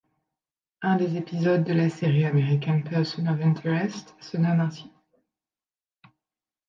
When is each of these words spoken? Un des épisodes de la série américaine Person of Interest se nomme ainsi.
Un 0.81 0.95
des 0.95 1.15
épisodes 1.15 1.63
de 1.63 1.73
la 1.73 1.87
série 1.87 2.25
américaine 2.25 2.83
Person 2.83 3.27
of 3.27 3.39
Interest 3.39 4.15
se 4.19 4.35
nomme 4.35 4.61
ainsi. 4.61 4.89